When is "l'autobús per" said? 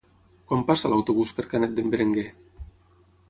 0.93-1.45